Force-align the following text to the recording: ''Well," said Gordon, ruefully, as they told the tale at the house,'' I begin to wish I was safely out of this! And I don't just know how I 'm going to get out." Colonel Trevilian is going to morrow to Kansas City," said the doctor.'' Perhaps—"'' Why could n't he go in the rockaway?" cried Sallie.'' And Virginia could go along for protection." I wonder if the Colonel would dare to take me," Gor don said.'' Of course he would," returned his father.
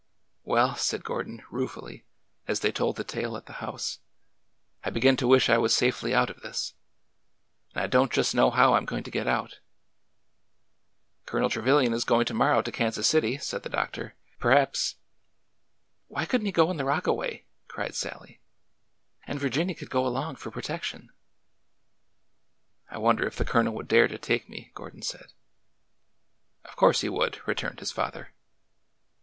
''Well," 0.53 0.75
said 0.77 1.03
Gordon, 1.03 1.43
ruefully, 1.51 2.07
as 2.47 2.61
they 2.61 2.71
told 2.71 2.95
the 2.95 3.03
tale 3.03 3.37
at 3.37 3.45
the 3.45 3.53
house,'' 3.61 3.99
I 4.83 4.89
begin 4.89 5.15
to 5.17 5.27
wish 5.27 5.47
I 5.47 5.59
was 5.59 5.75
safely 5.77 6.11
out 6.11 6.31
of 6.31 6.41
this! 6.41 6.73
And 7.75 7.83
I 7.83 7.85
don't 7.85 8.11
just 8.11 8.33
know 8.33 8.49
how 8.49 8.73
I 8.73 8.77
'm 8.77 8.85
going 8.85 9.03
to 9.03 9.11
get 9.11 9.27
out." 9.27 9.59
Colonel 11.27 11.51
Trevilian 11.51 11.93
is 11.93 12.03
going 12.03 12.25
to 12.25 12.33
morrow 12.33 12.63
to 12.63 12.71
Kansas 12.71 13.07
City," 13.07 13.37
said 13.37 13.61
the 13.61 13.69
doctor.'' 13.69 14.15
Perhaps—"'' 14.39 14.95
Why 16.07 16.25
could 16.25 16.41
n't 16.41 16.47
he 16.47 16.51
go 16.51 16.71
in 16.71 16.77
the 16.77 16.85
rockaway?" 16.85 17.45
cried 17.67 17.93
Sallie.'' 17.93 18.39
And 19.27 19.39
Virginia 19.39 19.75
could 19.75 19.91
go 19.91 20.07
along 20.07 20.37
for 20.37 20.49
protection." 20.49 21.11
I 22.89 22.97
wonder 22.97 23.27
if 23.27 23.35
the 23.35 23.45
Colonel 23.45 23.75
would 23.75 23.87
dare 23.87 24.07
to 24.07 24.17
take 24.17 24.49
me," 24.49 24.71
Gor 24.73 24.89
don 24.89 25.03
said.'' 25.03 25.27
Of 26.65 26.75
course 26.75 27.01
he 27.01 27.09
would," 27.09 27.39
returned 27.47 27.81
his 27.81 27.91
father. 27.91 28.33